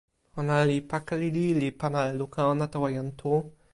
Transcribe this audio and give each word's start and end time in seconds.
ona 0.39 0.55
li 0.69 0.77
pake 0.91 1.15
lili, 1.21 1.45
li 1.61 1.69
pana 1.79 2.01
e 2.11 2.13
luka 2.19 2.41
ona 2.53 2.65
tawa 2.73 2.87
jan 2.95 3.09
Tu. 3.19 3.33